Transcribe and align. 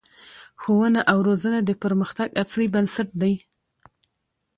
ښوونه 0.61 1.01
او 1.11 1.17
روزنه 1.27 1.59
د 1.63 1.71
پرمختګ 1.83 2.27
اصلي 2.43 2.67
بنسټ 2.73 3.09
دی 3.21 3.33